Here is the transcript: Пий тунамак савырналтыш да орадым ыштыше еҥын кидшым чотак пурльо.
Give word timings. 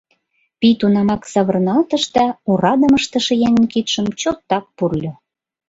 Пий 0.59 0.75
тунамак 0.79 1.21
савырналтыш 1.31 2.03
да 2.15 2.25
орадым 2.49 2.93
ыштыше 2.99 3.33
еҥын 3.47 3.65
кидшым 3.73 4.07
чотак 4.21 4.65
пурльо. 4.77 5.11